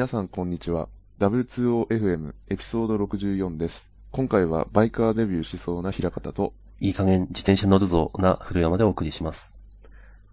[0.00, 0.88] 皆さんこんにちは。
[1.18, 3.92] W2OFM エピソード64です。
[4.10, 9.62] 今回はバイカーデビューしそうな平方と、いい加減自転車乗るぞな古山でお送りします。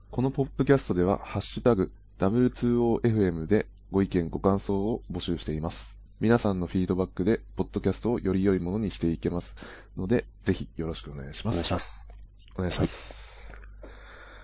[0.09, 5.99] このポッドキャストでは、ハッシュタグ W2OFM でご意見ご感想を募集しています。
[6.21, 9.57] 皆さんのフィードバックで、ポッドキャストをより良いものにしていけます
[9.97, 11.55] ので、ぜひよろしくお願いします。
[11.55, 12.17] お願いします。
[12.55, 13.51] お願いします。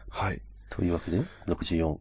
[0.09, 0.41] はい。
[0.69, 1.97] というわけで、64。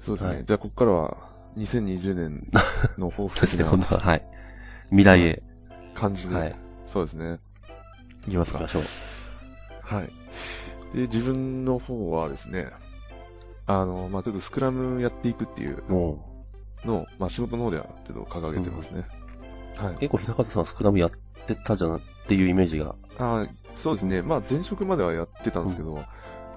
[0.00, 0.34] そうですね。
[0.34, 2.50] はいじゃあ、ここからは、2020年
[2.98, 4.26] の抱負 ですね、的な今度は、はい。
[4.86, 5.42] 未来へ、
[5.94, 6.56] 感じで、はい。
[6.86, 7.38] そうですね。
[8.26, 8.82] いきますか行きま。
[8.82, 8.88] しょ
[9.92, 9.94] う。
[9.94, 10.10] はい。
[10.94, 12.68] で、自分の方はですね、
[13.66, 16.46] あの、まあちょっとスクラムやっていくっていうも
[16.84, 19.06] のを、まあ仕事の方ではちょっと掲げてますね。
[19.76, 19.96] はう、い。
[19.96, 21.10] 結構平方さんスクラムやっ
[21.46, 22.94] てたじゃなっていうイメージが。
[23.18, 24.22] あそうですね。
[24.22, 25.98] まあ前職まではやってたんですけど、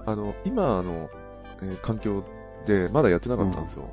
[0.06, 1.10] あの、今の、
[1.62, 2.22] えー環境
[2.66, 3.90] でまだやってなかったんですよ。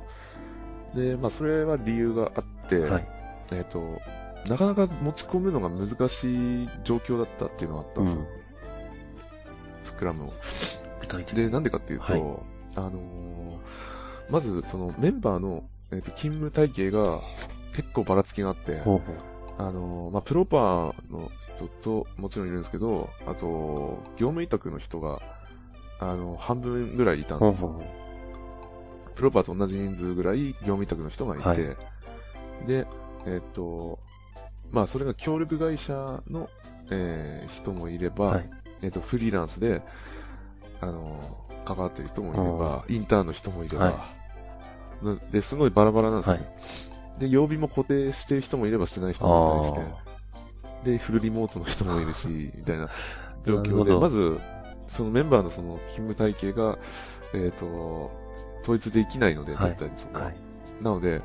[0.94, 3.08] で、まあそれは理由があって、はい。
[3.52, 4.00] えっ、と、
[4.48, 8.26] なかなか持ち込むのが難しい状況だったっていうのがあったんですよ。
[9.82, 10.32] スクラムを。
[11.34, 12.20] で、なんでかっていうと、はい
[12.76, 13.58] あのー
[14.30, 17.20] まず、そのメンバーの、えーと勤務体系が
[17.74, 19.16] 結構ばらつきがあって、ほうほう。
[19.58, 25.20] あのーまあ、プロパーの人ともちろんいるんですけど、あと、業務委託の人が、
[26.00, 27.68] あの、半分ぐらいいたんですよ。
[27.68, 28.03] ほうほう。
[29.14, 31.58] プロパーと同じ人数ぐらい業務委託の人がいて、はい。
[32.66, 32.86] で、
[33.26, 33.98] えっ、と、
[34.70, 36.48] まあ、それが協力会社の、
[36.90, 38.50] えー人もいれば、はい。
[38.82, 39.82] えっ、と、フリーランスで、
[40.80, 44.10] あの、関わってる人もいれば、インターンの人もいれば、は
[45.02, 46.54] なで、すごいバラバラなんですね。
[47.18, 47.20] い。
[47.20, 52.88] で、曜日も固定してる人もいればしてない人あもいたりあして、で、フルリモートの人もいるし、 みたいな
[53.44, 54.40] 状況で、まず、
[54.88, 56.78] そのメンバーのその勤務体系が、
[57.32, 58.10] えっ、と、
[58.64, 60.24] 統一できないので、はい絶対にそこは。
[60.24, 60.36] はい。
[60.82, 61.20] なので、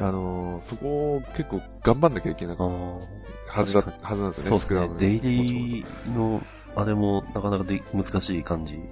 [0.00, 2.68] あのーそこを結構頑張んなきゃいけなあかあ。
[2.68, 4.98] はずだ、確はずなんですよね、そうですね。
[4.98, 6.42] デイリーの、
[6.74, 8.76] あれもなかなかで難しい感じ。
[8.76, 8.82] と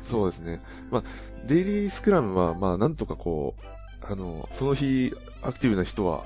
[0.00, 0.62] そうですね。
[0.90, 1.02] まあ、
[1.46, 5.12] デイリースクラムは、まあ、なんとかこう、あの、その日、
[5.42, 6.24] アクティブな人は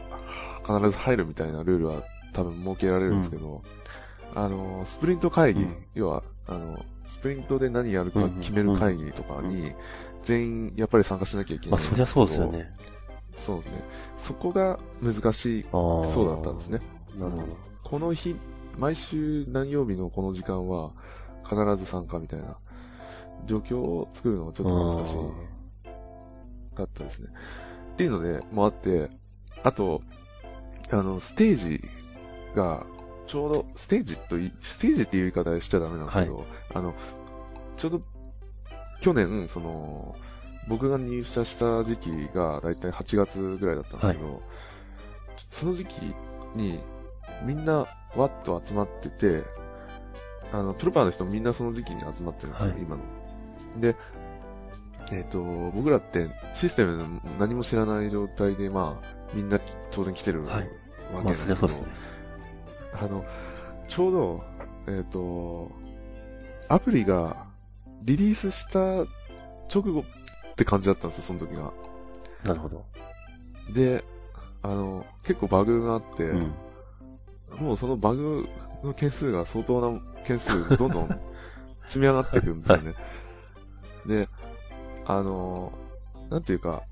[0.66, 2.02] 必ず入るみたいなルールは
[2.32, 3.62] 多分設けられるんですけど、
[4.34, 9.74] あの、スプリント会議、うん要は、あの、スプリントで何やるか決める会議とかに、
[10.22, 11.70] 全員やっぱり参加しなきゃいけない。
[11.72, 12.46] まあ、そりゃそうですよ。
[12.46, 12.72] ね。
[13.34, 13.84] そうですね。
[14.16, 15.66] そこが難しい。
[15.72, 16.80] そうだったんですね。
[17.16, 17.46] なるほど。
[17.82, 18.36] この日、
[18.78, 20.92] 毎週何曜日のこの時間は
[21.44, 22.58] 必ず参加みたいな
[23.46, 25.16] 状況を作るのがちょっと難し
[26.74, 27.28] かったですね。
[27.92, 29.10] っていうので、もあって、
[29.62, 30.02] あと、
[30.90, 31.80] あの、ステージ
[32.54, 32.86] が、
[33.32, 36.44] ちょうど、ステージとい、ステージっていう言い方しちゃダメなんですけど、
[36.74, 36.94] あの、
[37.78, 38.02] ちょうど、
[39.00, 40.14] 去年、その、
[40.68, 44.42] 僕が入社した時期がだいたい8月ぐらいだったんですけど、
[45.48, 46.14] その時期
[46.56, 46.84] に
[47.42, 49.44] みんなわっと集まってて、
[50.52, 53.02] あの、プロパーの人もみんなその時期に集まってるんですよ、はい今の。
[53.80, 53.96] で、
[55.10, 59.58] えっ、と、僕らってシステム何も知らない状態で、まあ、みんな
[59.90, 60.60] 当然来てるわ
[61.22, 62.21] けですけど、そりゃそうですね。
[63.00, 63.24] あの、
[63.88, 64.44] ちょうど、
[64.86, 65.70] えっ、と、
[66.68, 67.46] アプリが
[68.02, 68.80] リリースした
[69.72, 71.72] 直後って感じだったんですよ、その時が。
[72.44, 72.84] なるほど。
[73.72, 74.04] で、
[74.62, 76.52] あの、結構バグがあって、うん。
[77.58, 78.48] もうそのバグ
[78.82, 81.20] の件数が相当な件数、 どんどん
[81.84, 82.94] 積み上がっていくんですよね。
[84.06, 84.28] で、
[85.04, 85.72] あの、
[86.30, 86.84] なんていうか、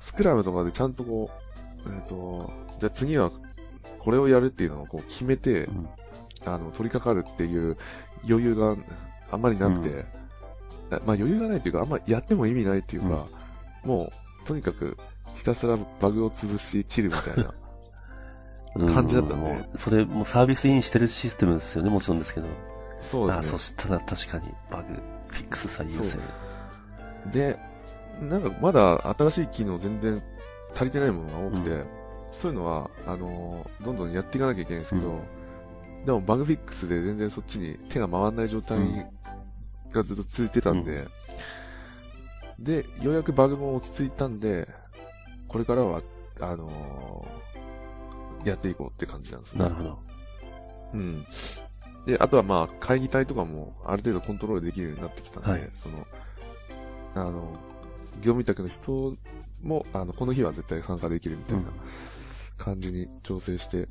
[0.00, 1.30] スクラムとかでちゃんとこ
[1.86, 3.30] う、えっ、と、じゃあ次は
[3.98, 5.88] これをやるっていうのをこう決めて、うん
[6.44, 7.76] あの、取り掛かるっていう
[8.28, 8.76] 余裕が
[9.30, 10.06] あんまりなくて、
[10.90, 13.26] あまあ余裕がないっていうか、あんまりやっても意味ないっていうか、
[13.84, 14.12] も
[14.44, 14.96] う、とにかく
[15.34, 17.54] ひたすらバグを潰し切るみたいな。
[18.94, 22.46] 感じだったんでうもうそれ、もうサービスインしてるシステムですよね、もちろんですけど。
[22.46, 22.50] あ、
[23.00, 23.58] そうですねそ。
[23.58, 24.94] したら確かにバグ、
[25.28, 26.20] フィックス最優先。
[27.32, 27.58] で、
[28.20, 30.22] なんかまだ新しい機能全然
[30.74, 31.86] 足りてないものが多くて、う
[32.30, 35.20] そういうのは、あのーどんどんやっていかなきゃいけないんですけど、
[36.04, 39.06] でもバグフィックスで全然そっちに手が回らない状態うん
[39.90, 41.06] がずっと続いてたんで、
[42.58, 44.68] で、ようやくバグも落ち着いたんで、
[45.46, 46.02] これからは、
[46.40, 49.64] あのーやっていこうって感じなんですね。
[49.64, 49.98] なるほど。
[50.94, 51.26] うん。
[52.06, 56.06] で、あとはまあ、会議体とかもある程度コントロールできるようになってきたんで、はいその、
[57.14, 57.52] あの、
[58.20, 59.16] 業務委託の人
[59.62, 61.64] も、あの、この日は絶対参加できるみたいな
[62.58, 63.88] 感じに調整して、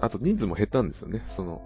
[0.00, 1.62] あと人数も減ったんですよね、その、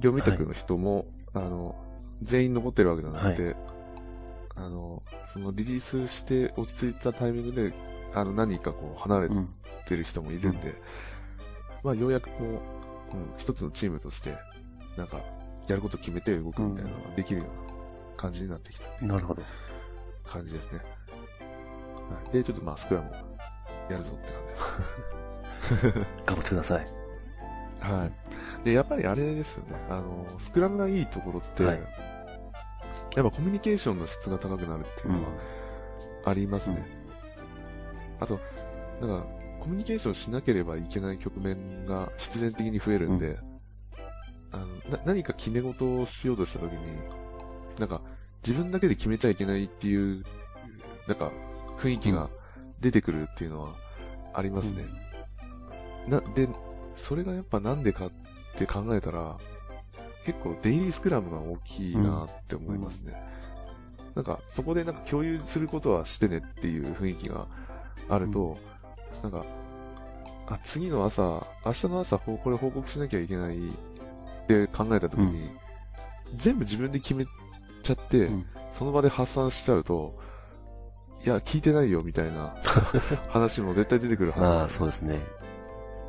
[0.00, 1.76] 業務委託の人も、あの、
[2.22, 3.56] 全員残ってるわけじゃなくて、
[4.54, 7.72] あの、そのリリースして落ち着いたタイミングで
[8.16, 9.54] あの、何人かこう、離れうん。
[9.84, 10.74] てる人もいるんで、
[11.84, 14.36] まあ、ようやくこう、うん、一つのチームとして、
[14.96, 15.20] なんか、
[15.68, 19.42] やること決めて動くみたいなのができるような感じになってきたっていうなるほど。
[20.24, 20.78] 感じですね。
[20.78, 20.84] は
[22.28, 23.10] い、で、ちょっとまあ、スクラム
[23.90, 26.06] やるぞって感じです。
[26.26, 26.86] 頑張ってください。
[27.80, 28.64] はい。
[28.64, 29.76] で、やっぱりあれですよね。
[29.88, 32.06] あの、スクラムがいいところって、はい
[33.16, 35.30] やっぱコミュニケーションの質が高くなるっていうのは
[36.26, 36.84] ありますね。
[38.20, 38.40] あと、
[39.00, 39.26] なんか、
[39.58, 43.38] コミュニケーションしなければいけない局面が必然的に増えるんで、
[44.52, 46.98] あのな何か決め事をしようとしたときに、
[47.80, 48.02] なんか、
[48.46, 50.22] 自分だけで決めちゃいけないっていう、
[51.08, 51.32] なんか、
[51.78, 52.28] 雰囲気が
[52.86, 53.70] 出てくるっていうのは
[54.32, 54.84] ありますね。
[56.06, 56.48] な、で、
[56.94, 58.10] それがやっぱなんでかっ
[58.56, 59.38] て考えたら、
[60.24, 63.20] 結構デイリースクラムが大きいなって思いますね。
[64.14, 67.48] なんか、そこでなんか共有することはしてねっていう雰囲気が
[68.08, 68.56] あると、
[69.22, 69.44] なんか、
[70.46, 73.72] あ、次の朝、明日の朝、ほこれ報告しなきゃいけないっ
[74.46, 75.50] て考えたときに、
[76.36, 77.26] 全部自分で決め
[77.82, 78.46] ちゃって、うん。
[78.70, 80.18] その場で発散しちゃうと、
[81.26, 82.54] いや、聞いてないよみたいな
[83.28, 85.18] 話も絶対出てくるああ、はずですそうですね。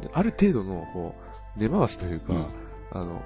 [0.01, 1.15] である程度の、こ
[1.57, 2.45] う、根回しというか、うん
[2.91, 3.21] あの、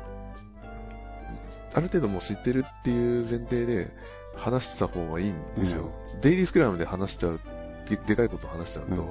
[1.74, 3.92] ある程度もう知ってるっていう前提で
[4.38, 5.92] 話してた方がいいんですよ。
[6.22, 7.42] デイリースクラムで話しちゃう、
[7.90, 9.10] ででかいこと話しちゃうと、うん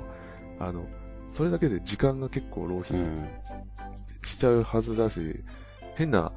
[0.59, 0.87] あの、
[1.29, 3.29] それだけで時間が結構浪費うん。
[4.25, 5.45] しちゃうはずだし、
[5.97, 6.33] 変な、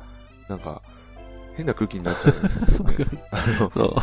[0.50, 0.82] なんか、
[1.56, 3.24] 変な空気になっちゃうんですよね。
[3.74, 3.96] そう。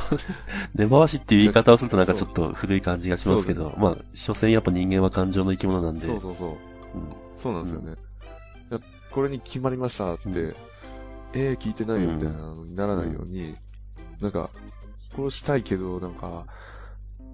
[0.75, 6.07] 根回しっていう言い方をするとなんかちょっと古い感じがしますけど、まあ、所詮やっぱ人間は感情の生き物なんで。
[6.07, 6.99] そうそうそう。
[6.99, 7.93] うんそうなんですよね。
[8.71, 8.81] いや
[9.11, 10.55] これに決まりました、つって、
[11.33, 13.55] えー、聞いてないよ、みたいなのにならないように、
[14.21, 14.51] なんか、
[15.17, 16.47] こうしたいけど、なんか、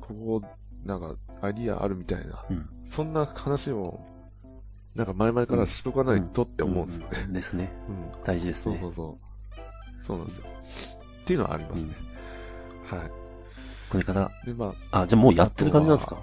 [0.01, 0.43] ここ、
[0.85, 4.01] なんか、アイディアあるみたいな、うんそんな話を、
[4.95, 7.19] なんか前々からしとかないとって思うんですよね。
[7.27, 7.73] うんですね。
[7.89, 8.23] うん。
[8.25, 8.79] 大事ですね。
[8.79, 9.26] そうそうそう。
[10.01, 10.47] そうなんですよ。
[11.23, 11.95] っていうのはありますね。
[12.87, 13.11] は
[13.91, 14.47] これから、い。
[14.47, 16.23] で、まあ、あ、じゃあもうやってる感じなんですか？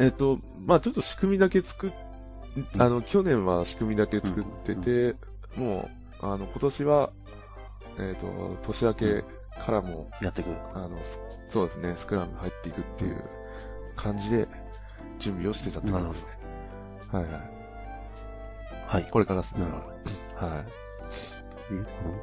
[0.00, 1.92] えっ、と、まあちょっと仕組みだけ作っ、
[2.56, 5.14] うんあの、去年は仕組みだけ作ってて、
[5.56, 5.88] も
[6.20, 7.10] う、あの、今年は、
[7.98, 9.24] えっ、と、年明け
[9.64, 10.50] からも、やっていく。
[10.74, 13.22] あの、すそうですね、スクラム入っていくっていう
[13.94, 14.48] 感じで、
[15.20, 16.32] 準備をしてたって感じですね。
[17.12, 17.32] はいはい。
[18.88, 19.10] はい。
[19.10, 19.60] これからですね。
[19.60, 19.74] なる
[20.38, 20.64] ほはい。
[21.70, 21.76] ど。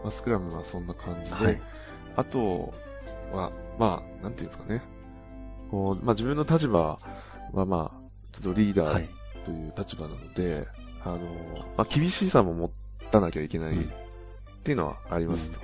[0.03, 1.61] まあ、スクラムはそんな感じで、はい。
[2.15, 2.73] あと
[3.33, 4.81] は、まあ、なんていうんですかね。
[5.69, 6.99] こう、まあ自分の立場
[7.53, 8.01] はまあ、
[8.31, 9.09] ちょっとリーダーはい。
[9.43, 10.67] という立場なので、
[11.03, 11.17] あの、
[11.77, 12.71] まあ、厳しさも持
[13.09, 13.85] たなきゃいけないうんっ
[14.63, 15.59] ていうのはありますと。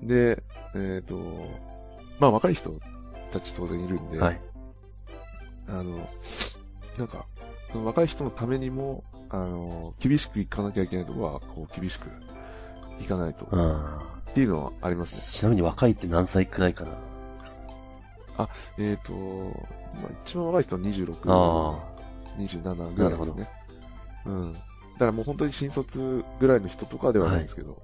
[0.00, 0.42] で、
[0.74, 1.16] えっ、と、
[2.18, 2.80] まあ、若い人
[3.30, 4.40] たち当然いるんで、はい。
[5.68, 6.08] あの、
[6.98, 7.26] なんか、
[7.64, 9.04] その若い人のためにも、
[9.34, 12.08] あの、厳しくいかなきゃいけないところは、こう、厳しく
[13.00, 13.48] いかないと。
[13.50, 15.40] あっていうのはありますね。
[15.40, 18.48] ちなみに若いって何歳くらいかな？
[18.78, 21.94] えっ、と、まあ、一番若い人は26、あ
[22.38, 23.48] 27ぐらいですね。
[24.26, 24.52] うん。
[24.52, 24.58] だ
[24.98, 27.82] からもう本当に新卒ぐらいの人とかではないんですけど。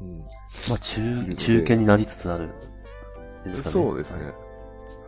[0.00, 0.20] うん。
[0.20, 0.24] あ。
[0.68, 2.50] まあ、中中堅になりつつある。
[3.44, 3.72] ですかね。
[3.72, 4.32] そうですね。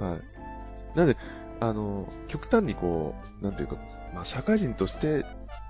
[0.01, 0.97] はい。
[0.97, 1.17] なんで、
[1.61, 3.77] あの、極端にこう、なんていうか、
[4.14, 5.25] まあ、社会人として、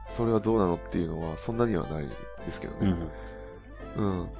[0.09, 2.09] それはどうなのっていうのは、そんなにはない
[2.47, 2.87] ですけどはい。
[2.87, 2.93] うね。
[2.93, 3.11] ん。
[3.97, 4.31] うん。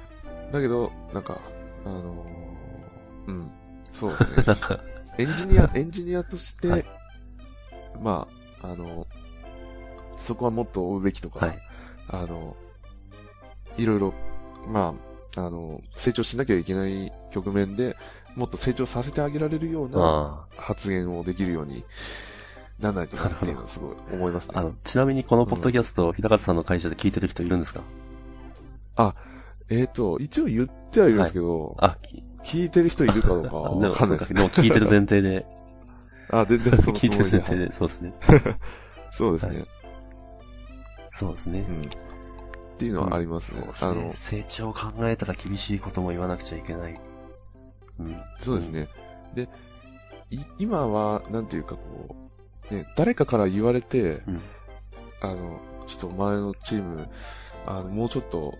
[0.51, 1.41] だけど、なんか、
[1.85, 3.51] あのーうん。
[3.91, 4.43] そうですね。
[4.47, 4.79] なんか、
[5.17, 6.85] エンジニア、エンジニアとして、はい
[8.01, 8.27] ま
[8.61, 9.07] あ、あの、
[10.17, 11.59] そこはもっと追うべきとか、はい。
[12.07, 12.55] あの、
[13.77, 14.13] いろいろ、
[14.67, 14.95] ま
[15.35, 17.95] あ、あの、成長しなきゃいけない局面で、
[18.35, 21.85] もっと成長させてあげられるようなあ発言をできるように
[22.79, 24.53] ならないとなっていうのはすごい思いますね。
[24.55, 24.59] あ。
[24.59, 27.83] あの、ちなみにこのポッドキャスト、日高さんの会社で聞いてる人いるんですか？
[29.69, 33.49] えっ、と、一応言ってはいるんですけど、あ、き聞いてる人いるかどうか
[33.97, 35.45] かんないででも聞いてる前提で、
[36.29, 37.17] あ、全然そのつ 聞いて。
[37.17, 38.13] る前提で、そうですね。
[39.11, 39.65] そうですね。
[41.11, 41.71] そうですねう。
[41.71, 41.81] ん。
[41.81, 43.61] っていうのはありますね。
[43.61, 46.99] そうですあのね。、成長を考えたら厳しいことも言わなくちゃいけない。
[47.99, 48.21] うん。
[48.37, 48.87] そうですね。
[49.33, 49.49] で、
[50.29, 52.24] い今は、なんていうかこう、
[52.71, 54.41] ね、誰かから言われて、うん。
[55.21, 57.07] あの、ちょっとお前のチーム、
[57.65, 58.57] あの、もうちょっと、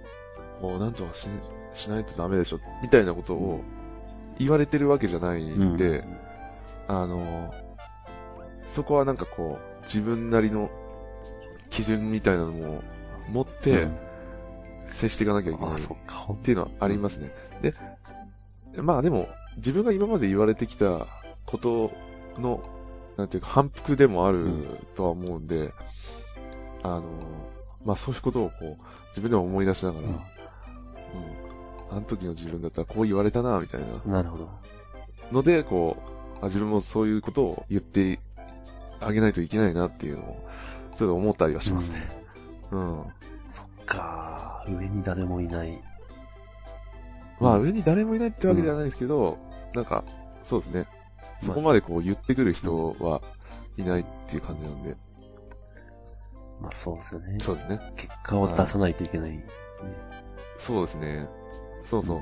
[0.61, 1.29] こう、なんとかし
[1.73, 3.61] しないとダメでしょ、みたいなことを
[4.37, 6.17] 言われてるわけじゃないんで、うん
[6.87, 7.53] あの、
[8.63, 10.69] そこはなんかこう、自分なりの
[11.69, 12.83] 基準みたいなのも
[13.29, 13.97] 持ってうん
[14.87, 17.31] 接していかなきゃいけないあ、っていうのはありますね。
[17.61, 17.73] で、
[18.81, 21.07] まあでも、自分が今まで言われてきた
[21.45, 21.91] こと
[22.39, 22.63] の、
[23.17, 25.73] なんていうか、反復でもあるうんとは思うんで、
[26.83, 27.03] あの、
[27.83, 30.17] まあ、そういうことをこう、自分でも思い出しながら、ううんん。
[31.91, 34.49] あの時の自分だったらこう言われたな、みたいななるほど。
[35.31, 35.97] ので、こ
[36.41, 38.19] う、あ自分もそういうことを言って
[38.99, 40.49] あげないといけないなっていうのを、
[40.97, 41.97] ちょっと思ったりはしますね。
[42.71, 43.03] うん。
[43.49, 45.81] そっか上に誰もいない。
[47.39, 49.37] まあ、うん上に誰もいないってわけではないですけど、
[49.73, 50.03] なんか、
[50.43, 50.87] そうですね。
[51.39, 53.21] そこまでこう言ってくる人は
[53.77, 54.97] いないっていう感じなんで、
[56.61, 57.37] まあそうですよね。
[57.39, 57.79] そうですね。
[57.95, 59.43] 結果を出さないといけない。
[60.57, 61.27] そうですね。
[61.83, 62.21] そうそう。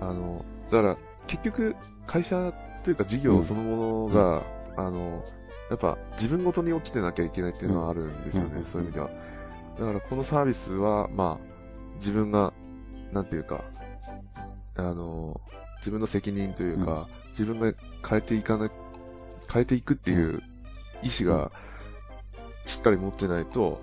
[0.00, 1.76] あの、だから、結局、
[2.06, 2.52] 会社
[2.82, 4.42] というか事業そのものが、
[4.76, 5.24] あの、
[5.70, 9.10] やっぱ自分ごとに落ちてなきゃいけないっていうのはあるんですよね、うんそういう意味では。
[9.78, 12.52] だからこのサービスは、まあ、自分が、
[13.12, 13.64] なんていうか、
[14.76, 15.40] あの、
[15.82, 17.72] 自分の責任というか、自分が
[18.08, 18.70] 変えていかな、
[19.52, 20.40] 変えていくっていう
[21.02, 21.50] 意思が
[22.66, 23.82] しっかり持ってないと、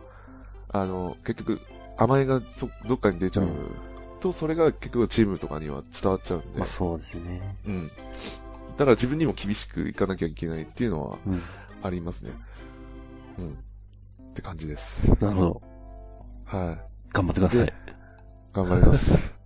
[0.70, 1.60] あの、結局、
[1.98, 3.48] 甘えがそどっかに出ちゃう
[4.22, 7.58] と、それが結局チームとかには伝わっちゃうんでまあ、そうですね。
[7.68, 7.88] うん。
[8.78, 11.42] だから自分にも厳しくいかなきゃいけないっていうのはうん。
[11.84, 12.32] ありますね。
[13.38, 13.52] うん。
[13.52, 15.10] って感じです。
[15.22, 15.62] なるほど。
[16.46, 17.14] はい。
[17.14, 17.74] 頑張ってくださいで。
[18.54, 19.39] 頑張ります。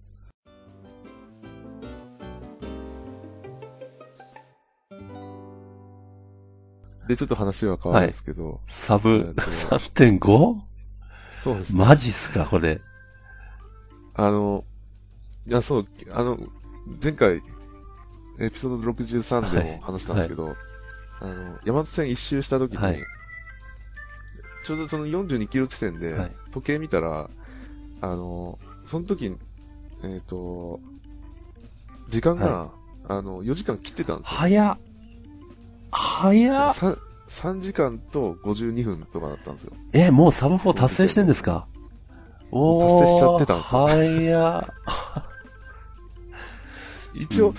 [7.07, 9.09] で、ちょっと話は変わるんですけど、サブ？
[9.27, 10.61] えっと 3.5?
[11.29, 11.85] そうですね。
[11.85, 12.79] マジっすか、これ？
[14.15, 14.63] あの、
[15.47, 16.37] いや、そう、あの、
[17.01, 17.41] 前回、
[18.39, 20.55] エピソード63でも話したんですけど、
[21.19, 23.03] あの、山手線一周した時に、はい
[24.65, 27.29] ちょうどその42キロ地点ではい、時計見たら、
[28.01, 29.35] あの、その時、
[30.05, 30.79] えっ、と、
[32.09, 32.71] 時間が、
[33.07, 34.37] あの、4時間切ってたんですよ。
[34.37, 34.77] 早っ。
[35.93, 36.73] 早っ。
[36.73, 36.97] 3,
[37.27, 39.73] 3時間と52分とかだったんですよ。
[39.93, 41.67] え、もうサブ4達成してんですか？
[42.51, 42.99] おー。
[42.99, 44.65] 達成しちゃってたんですよ早っ。
[47.15, 47.55] 一応、うん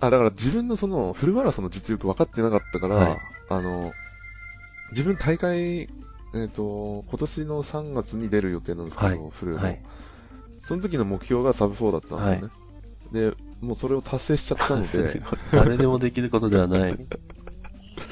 [0.00, 3.92] あ、だから自分のそのフルマラソンの実力分かってなかったから、はいあの、
[4.90, 5.88] 自分大会、
[6.34, 9.80] えっ、と、今年の3月に出る予定なんですけど、はいフルの、はい。
[10.60, 13.30] その時の目標がサブ4だったんですよね。
[13.30, 15.22] で、もうそれを達成しちゃったので、
[15.52, 16.98] 誰でもできることではない。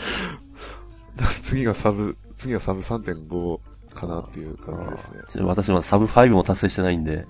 [1.42, 3.61] 次がサブ、次がサブ3.5
[3.94, 5.21] かなっていう感じですね。
[5.28, 7.26] ちなみに私はサブ5も達成してないんで。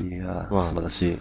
[0.00, 1.12] いやー、まあ素晴らしい。
[1.12, 1.18] い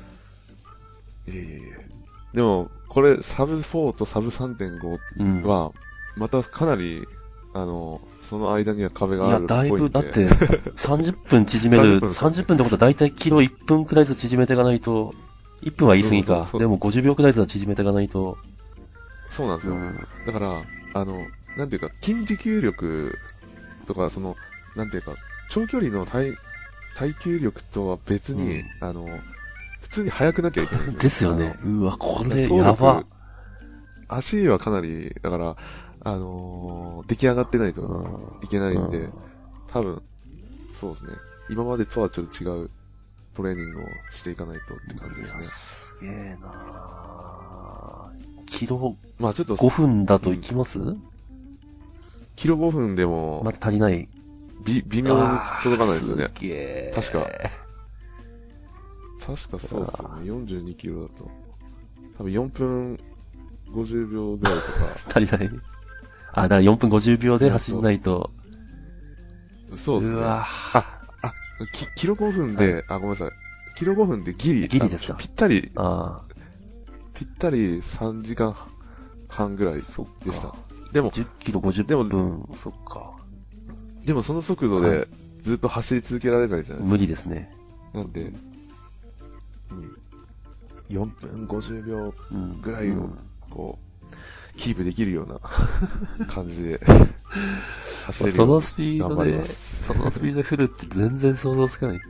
[1.28, 1.90] えいえいえ。
[2.34, 5.44] でも、これ、サブ4とサブ3.5うん。
[5.44, 5.72] は、
[6.18, 7.08] またかなり、
[7.54, 9.90] あの、その間には壁いや、があるっぽだいぶ。
[9.90, 15.14] だって、30分縮める、 30分30分ってことはだいたいキロ1分くらいずつ縮めていかないと、
[15.64, 16.28] 1分は言い過ぎか。
[16.28, 18.38] そうそうそうでも50秒くらいずつは縮めていかないと、
[19.32, 19.76] そうなんですよ。
[19.76, 20.08] うん。
[20.28, 21.26] だから、あの、
[21.58, 23.18] なんていうか、筋持久力
[23.88, 24.36] とか、その、
[24.76, 25.16] なんていうか、
[25.50, 26.38] 長距離の耐、
[26.96, 29.08] 耐久力とは別に、うんあの、
[29.82, 31.36] 普通に速くなきゃいけないんでですよ。
[31.36, 31.56] すよね。
[31.64, 32.24] うわ、こ。
[32.24, 33.06] れ、やば。
[34.08, 35.56] 足はかなり、だから、
[36.04, 39.14] あのー出来上がってないとうんいけないんで、うん
[39.68, 40.02] 多分、
[40.74, 41.14] そうですね。
[41.50, 42.70] 今までとはちょっと違う
[43.36, 45.42] トレーニングをしていかないとって感じですね。
[45.42, 47.51] すげえな
[48.52, 50.80] キロまあちょっと、5分だといきます、
[52.36, 54.10] キロ5分でも、まだ足りない。
[54.64, 56.30] び微妙に届かないですよね。
[56.36, 56.92] すげえ。
[56.94, 57.20] 確か
[59.26, 60.32] 確かそうですよね。
[60.32, 61.32] 42キロだと。
[62.18, 63.00] 多分4分
[63.74, 64.62] 50秒ぐらいと
[65.10, 65.50] 足りない？
[66.34, 68.32] あ、だから4分50秒で走んないと。
[69.72, 69.78] か。
[69.78, 70.18] そうですね。
[70.22, 71.02] わあ、
[71.72, 73.32] きキロ5分で、あ、ごめんなさい。
[73.78, 74.68] キロ5分でギリ。
[74.68, 75.16] ギリですか？
[75.16, 76.22] ぴったり、あ
[77.22, 78.56] ぴったり3時間
[79.30, 79.76] 半ぐらい。
[79.76, 80.56] でした。
[80.92, 82.50] でも、10キロ50でも分。
[82.56, 83.12] そっか。
[84.04, 85.08] でもその速度はで
[85.42, 86.90] ずっと走り続けられないじゃないですか。
[86.90, 87.56] 無理ですね。
[87.94, 88.34] なんで、
[89.70, 89.98] うん。
[90.90, 92.60] 4分50秒、うん。
[92.60, 93.18] ぐらいをうん
[93.52, 95.40] こう、キープできるような
[96.26, 96.80] 感じで
[98.06, 102.02] 走れるそのスピードですそのスピードで振るって全然想像つかない。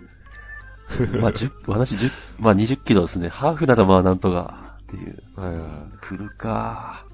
[1.21, 3.27] まあ、10、私10、まあ20キロですね。
[3.27, 5.23] ハーフならまあなんとかっていう。
[5.35, 5.97] はいはい。
[5.97, 7.05] 振るか。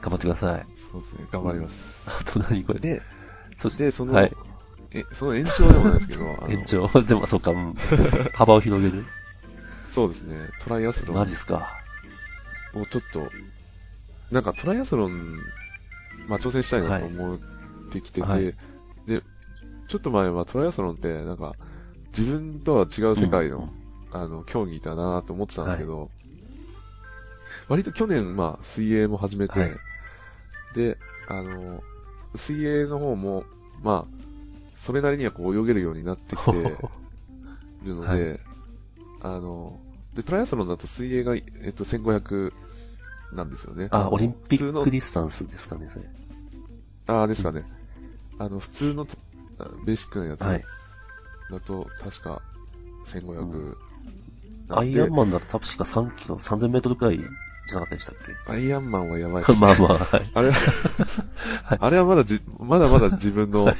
[0.00, 0.66] 頑張ってください。
[0.90, 1.26] そうですね。
[1.30, 2.10] 頑張ります。
[2.10, 2.80] あと何これ？
[2.80, 3.02] で、
[3.58, 4.32] そして、で、その、はい
[4.94, 6.88] え、その延長でもないですけど、 延長？
[7.02, 7.74] でも、そうか、うん。
[8.34, 9.04] 幅を広げる？
[9.86, 10.48] そうですね。
[10.60, 11.78] トライアスロンマジっすか。
[12.74, 13.30] をちょっと、
[14.30, 15.36] なんかトライアスロン、
[16.28, 17.38] まあ挑戦したいなと思っ
[17.90, 18.54] てきてて、はい
[19.06, 19.20] で、
[19.88, 21.54] ちょっと前はトライアスロンって、なんか、
[22.16, 23.68] 自分とは違う世界の、
[24.10, 26.10] あの、競技だなと思ってたんですけど、
[27.68, 29.70] 割と去年、まあ、水泳も始めて、はい
[30.74, 30.96] で、
[31.28, 31.82] あの、
[32.34, 33.44] 水泳の方も、
[33.82, 34.22] まあ、
[34.76, 36.50] それなりにはこう泳げるようになってきて
[37.82, 38.40] るので、はい
[39.20, 39.78] あの、
[40.14, 42.52] で、トライアスロンだと水泳が、えっと、1500
[43.32, 43.88] なんですよね。
[43.92, 46.06] あ、オリンピックディスタンスですかね、それ。
[47.06, 47.64] ああ、ですかね。
[48.38, 49.06] あの、普通の
[49.86, 50.64] ベーシックなやつだはい。
[51.64, 52.42] と、確か
[53.04, 53.76] 1500う
[54.68, 54.98] なんで。
[54.98, 57.20] アイアンマンだと確か3キロ、3000メートルくらい
[57.66, 58.16] じゃなかったでしたっ
[58.46, 58.52] け？
[58.52, 59.58] アイアンマンはやばいっす、ね。
[59.62, 60.30] まあまあ、はい。
[60.34, 60.54] あれは、
[61.80, 63.72] あれはまだじ、まだまだ自分の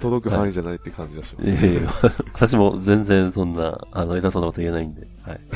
[0.00, 1.50] 届く範囲じゃないって感じがします。
[1.50, 1.86] ええ
[2.32, 5.06] 私も全然そんな、あの、偉そうなこと言えないんで。
[5.22, 5.40] はい。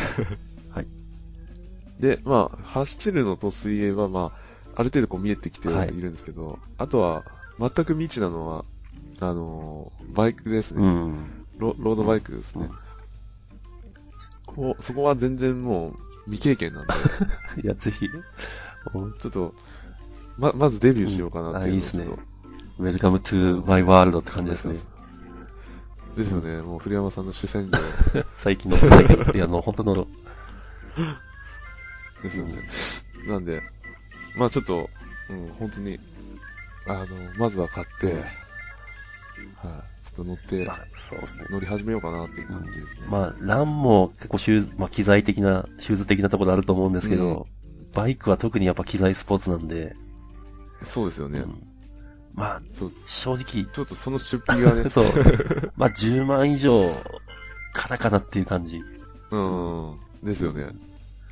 [2.00, 7.24] で、まあ、走るのと水泳は、まあ、ある程度こう見えてきてはいいるんですけど、あとは、
[7.58, 8.64] 全く未知なのは、
[9.18, 10.84] あのーバイクですね。
[10.84, 11.44] うん。
[11.58, 12.70] ロロードバイクですね。
[14.46, 15.94] こう、そこは全然もう
[16.28, 16.94] 未経験なんで、
[17.64, 18.10] いや、ぜひ、
[18.92, 19.54] おちょっと、
[20.36, 21.70] ま、まずデビューしようかなっていううん。
[21.70, 22.06] あいいっすね。
[22.78, 24.78] Welcome to my world って感じですね。
[26.16, 26.62] ですよね。
[26.62, 27.78] もう古山さんの主戦場。
[28.36, 30.06] 最近の、最近って、あの、本当の、
[32.22, 32.68] ですよね。
[33.26, 33.62] なんで、
[34.36, 34.90] まあちょっと、
[35.30, 35.98] うん、本当に、
[36.86, 37.06] あの、
[37.36, 38.24] まずは買って、
[39.56, 41.46] はい、ちょっと乗ってま、あ、そうですね。
[41.50, 43.06] 乗り始めようかなっていう感じですね。
[43.08, 47.46] まあ、ランも結構シューズ、まあ、機材的な、シューズ的なところあると思うんですけど、
[47.94, 49.96] バイクは特にやっぱ機材スポーツなんで、
[50.82, 51.40] そうですよね。
[51.40, 51.68] うん
[52.38, 55.04] まあ、そう、正直、ちょっとその出費がね、 そう、
[55.76, 56.88] まあ、10万以上
[57.72, 58.80] からかなっていう感じ。
[59.32, 60.68] うん、ですよね。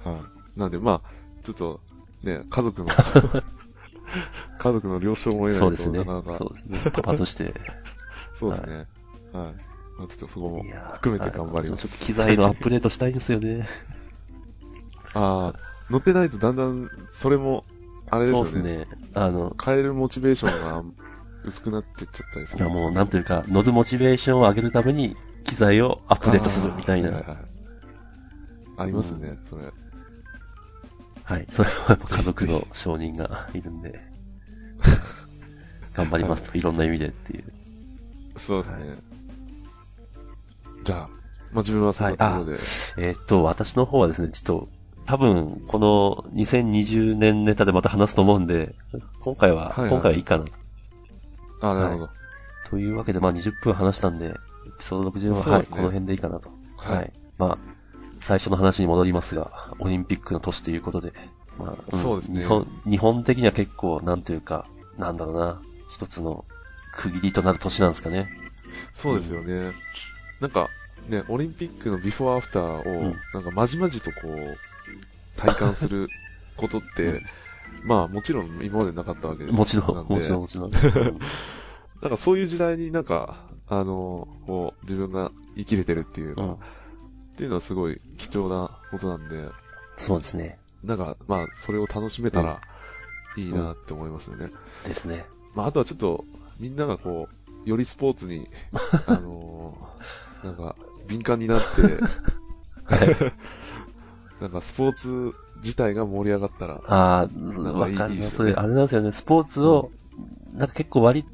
[0.05, 0.21] は
[0.57, 0.59] い。
[0.59, 1.81] なんで、まあ、ちょっと、
[2.25, 2.89] ね、家族の、
[4.59, 5.99] 家族の了承も得ないとそうですね。
[6.01, 6.81] なかなかそうですね。
[6.93, 7.55] パパとして。
[8.39, 8.77] そうですね。
[8.77, 8.87] はい。
[9.99, 11.89] まあ、ちょっとそこも含めて頑張ります。
[11.89, 13.67] ちょっと機材のアップデートしたいですよね。
[15.15, 15.59] ああ、
[15.91, 17.65] 乗ってないとだんだん、それも、
[18.11, 18.51] あれですよね。
[18.51, 18.87] そうですね。
[19.15, 20.95] あの、変えるモチベーションが
[21.45, 22.65] 薄くなってっちゃったりする。
[22.65, 27.09] いやもう、なんていうか、乗るモチベーションを上げるために、機材をアップデートするみたいな。
[27.11, 27.57] はいはいはい
[28.77, 29.73] ありますね、それ。
[31.25, 31.47] はい。
[31.51, 34.01] それはやっぱ家族の承認がいるんで、
[35.95, 37.45] 頑張りますと、いろんな意味でっていう。
[38.37, 38.99] そうですね。
[40.85, 41.09] じゃあ、
[41.53, 42.53] まあ自分はそんなところで。
[42.53, 44.69] えーっと、私の方はですね、ちょっと、
[45.07, 48.75] 多分、この2020年ネタでまた話すと思うんで、
[49.21, 50.53] 今回は、はいはい今回はいいかなと。
[51.61, 52.11] ああ、なるほど。
[52.69, 54.33] というわけで、まあ20分話したんで、エ
[54.79, 56.49] ピソード60は、はい、この辺でいいかなと。
[56.79, 57.13] はいはい。
[57.39, 57.59] まあ、
[58.19, 61.13] 最初の話に戻りますが、オリンピックの年ということで、
[61.59, 66.45] まあ、んそうですね日本、日本的には結構、なんというか、なんだろうな、一つの
[66.93, 68.29] 区切りとなる年なんですかね。
[68.93, 69.73] そうですよね。
[70.41, 70.71] なんか、
[71.09, 74.57] ね、オリンピックのビフォーアフターを、うんなんかまじまじとこう、
[75.37, 76.09] 体感する
[76.57, 77.23] ことって、うん
[77.83, 79.55] まあもちろん今までなかったわけです。
[79.55, 80.71] もちろん、なんでもちろん、もちろん。
[82.01, 83.37] なんかそういう時代になんか、
[83.69, 86.57] あの、こう、自分が生きれてるっていうか、うん
[87.37, 89.51] っていうのはすごい貴重なことなんで、
[89.95, 90.59] そうですね。
[90.83, 92.63] なんか、まあ、それを楽しめたら
[93.37, 94.51] いいなって思いますよね。
[94.87, 95.27] ですね。
[95.55, 96.25] まあ、あとはちょっと、
[96.59, 97.29] みんながこ
[97.67, 98.49] う、よりスポーツに、
[99.07, 100.77] あのーなんか、
[101.09, 102.01] 敏感になって、
[104.41, 108.47] なんかスポーツ自体が盛り上がったら、ああ、わかります。
[108.47, 109.13] いいあれなんですよね。
[109.13, 109.91] スポーツを、
[110.55, 111.29] なんか結構割り、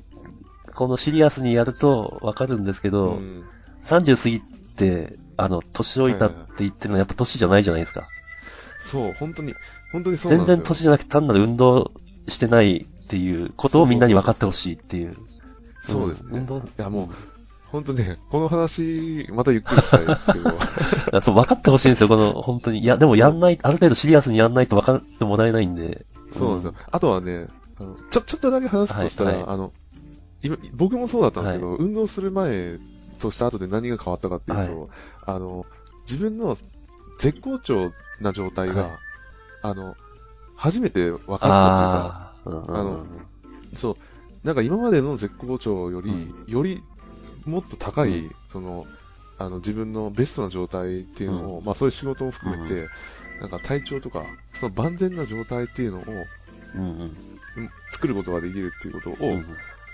[0.75, 3.45] このシリアスにやるとわかるんですけど、ん、
[3.85, 4.41] 30過ぎ
[4.77, 8.09] て、あの、年老いたって言ってるのはやっぱ年じゃないじゃないですか。
[8.79, 9.55] そう、本当に、
[9.91, 10.57] 本当にそうなんですよ。
[10.57, 11.93] 全然年じゃなくて単なる運動
[12.29, 15.19] してないっていうことをみんなに分かってほしいっていう。
[15.83, 16.39] そうですね。
[16.39, 17.15] ん運動、いや、もう、
[17.67, 22.79] 本当ね、この話、またゆっくりしたいですけど、う、 そう、分かってほしいんですよ、この、本当に。
[22.79, 26.07] いや、でもやんない、ある程度シリアスにやんないと分かってもらえないんで。
[26.31, 26.75] そうなんですよ。
[26.91, 27.49] あとはね、
[27.79, 29.73] あの、ちょ、ちょっとだけ話すとしたら、はいはいあの、
[30.43, 32.79] 今、僕もそうだったんですけど、運動する前
[33.19, 34.91] とした後で何が変わったかっていうと、
[35.27, 35.67] あの、
[36.11, 36.57] 自分の
[37.19, 38.91] 絶好調な状態が、はい
[39.65, 39.97] あの、
[40.63, 43.07] 初めて分かったああ、うんうんうんあの
[43.77, 43.97] そう、
[44.45, 46.13] なんか今までの絶好調より、
[46.47, 46.83] より
[47.45, 48.87] もっと高い、うんその、
[49.39, 52.89] あの、自分のベストな状態っていうのを、うまあそういう仕事も含めて、
[53.41, 54.25] なんか体調とか、
[54.55, 56.03] その万全な状態っていうのを、
[56.75, 57.01] うんうん。
[57.01, 57.17] うん
[57.91, 59.47] 作ることができるっていうことを、うんうん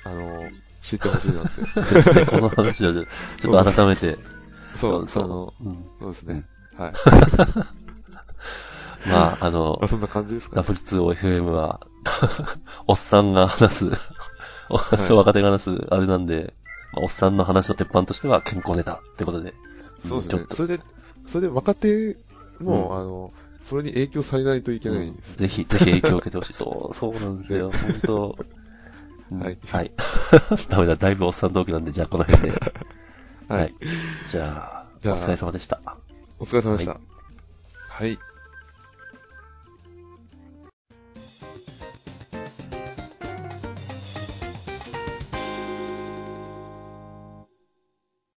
[0.05, 0.49] あの、
[0.81, 2.15] 知ってほしいなって。
[2.15, 3.07] で この話をちょっ
[3.43, 4.17] と改めて。
[4.75, 6.45] そう、その、うんそうですね。
[6.77, 6.93] はい。
[9.09, 10.63] まあ、 あのまあ、、そんな感じですか、ね。
[10.63, 11.81] W2OFM は、
[12.87, 13.91] おっさんが話す、
[14.69, 16.55] 若手が話す、あれなんで、
[16.93, 19.55] まあおっさんの話の鉄板としては健康ネタってことで。
[20.05, 20.83] そうですねそれで、
[21.27, 22.17] それで若手
[22.61, 25.37] もう、うんあの、それに影響されないといけないです。
[25.37, 26.53] ぜひ、ぜひ影響を受けてほしい。
[26.55, 27.71] そう、そうなんですよ。
[27.71, 28.39] 本当
[29.31, 29.93] うんはいはい。
[30.71, 32.61] ダメだ、だいぶおっさん同期なんで、じゃあこの辺で。
[33.49, 33.75] はい。
[34.27, 35.81] じゃあ、じゃあお疲れ様でした。
[36.39, 37.01] お疲れ様でした。
[37.89, 38.19] はい